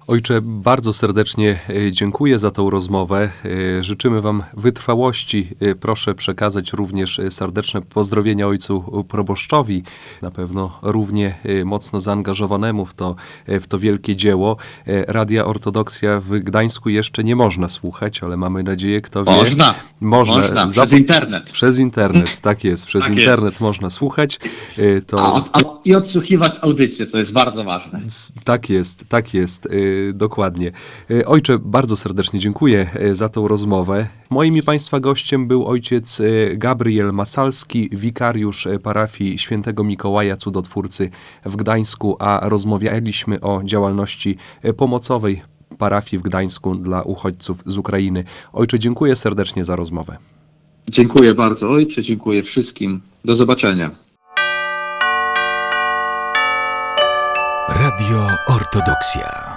Ojcze, 0.06 0.40
bardzo 0.42 0.92
serdecznie 0.92 1.58
e, 1.70 1.92
dziękuję 1.92 2.38
za 2.38 2.50
tą 2.50 2.70
rozmowę. 2.70 3.30
E, 3.78 3.84
Życzymy 3.84 4.20
Wam 4.20 4.42
wytrwałości. 4.56 5.48
E, 5.60 5.74
Proszę 5.74 6.14
przekazać 6.14 6.72
również 6.72 7.20
serdeczne 7.30 7.82
pozdrowienia 7.82 8.46
ojcu 8.46 9.04
proboszczowi, 9.08 9.82
na 10.22 10.30
pewno 10.30 10.78
równie 10.82 11.38
mocno 11.64 12.00
zaangażowanemu 12.00 12.86
w 12.86 12.94
to, 12.94 13.16
w 13.48 13.66
to 13.66 13.78
wielkie 13.78 14.16
dzieło. 14.16 14.56
Radia 14.86 15.44
Ortodoksja 15.44 16.20
w 16.20 16.28
Gdańsku 16.38 16.88
jeszcze 16.88 17.24
nie 17.24 17.36
można 17.36 17.68
słuchać, 17.68 18.22
ale 18.22 18.36
mamy 18.36 18.62
nadzieję, 18.62 19.00
kto 19.00 19.24
wie. 19.24 19.32
Można, 19.32 19.74
Można. 20.00 20.36
można, 20.36 20.66
przez 20.66 20.92
internet. 20.92 21.50
Przez 21.50 21.78
internet, 21.78 22.40
tak 22.40 22.64
jest. 22.64 22.86
Przez 22.86 23.02
Tak 23.04 23.10
jest. 23.10 23.20
internet 23.20 23.60
można 23.60 23.90
słuchać. 23.90 24.38
To... 25.06 25.20
A, 25.36 25.44
a, 25.52 25.60
I 25.84 25.94
odsłuchiwać 25.94 26.58
audycję, 26.62 27.06
co 27.06 27.18
jest 27.18 27.32
bardzo 27.32 27.64
ważne. 27.64 28.00
Tak 28.44 28.70
jest, 28.70 29.04
tak 29.08 29.34
jest, 29.34 29.68
dokładnie. 30.14 30.72
Y, 31.10 31.26
Ojcze, 31.26 31.58
bardzo 31.58 31.96
serdecznie 31.96 32.40
dziękuję 32.40 32.86
y, 33.02 33.14
za 33.14 33.28
tą 33.28 33.48
rozmowę. 33.48 34.06
Moim 34.30 34.56
i 34.56 34.62
Państwa 34.62 35.00
gościem 35.00 35.46
był 35.48 35.66
ojciec 35.66 36.20
y, 36.20 36.54
Gabriel 36.56 37.12
Masalski, 37.12 37.88
wikariusz 37.92 38.66
y, 38.66 38.78
parafii 38.78 39.38
świętego 39.38 39.84
Mikołaja 39.84 40.36
Cudotwórcy 40.36 41.10
w 41.44 41.56
Gdańsku, 41.56 42.16
a 42.18 42.40
rozmawialiśmy 42.48 43.40
o 43.40 43.60
działalności 43.64 44.36
y, 44.64 44.74
pomocowej 44.74 45.42
parafii 45.78 46.18
w 46.18 46.22
Gdańsku 46.22 46.74
dla 46.74 47.02
uchodźców 47.02 47.62
z 47.66 47.78
Ukrainy. 47.78 48.24
Ojcze, 48.52 48.78
dziękuję 48.78 49.16
serdecznie 49.16 49.64
za 49.64 49.76
rozmowę. 49.76 50.16
Dziękuję 50.88 51.34
bardzo 51.34 51.70
ojcze, 51.70 52.02
dziękuję 52.02 52.42
wszystkim. 52.42 53.00
Do 53.24 53.36
zobaczenia. 53.36 53.90
Radio 57.68 58.28
Ortodoksja. 58.48 59.51